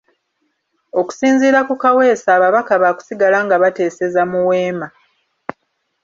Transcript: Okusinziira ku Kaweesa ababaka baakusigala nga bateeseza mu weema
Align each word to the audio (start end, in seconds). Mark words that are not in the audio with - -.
Okusinziira 0.99 1.59
ku 1.67 1.73
Kaweesa 1.81 2.29
ababaka 2.37 2.73
baakusigala 2.81 3.37
nga 3.45 3.55
bateeseza 3.63 4.21
mu 4.31 4.39
weema 4.47 4.87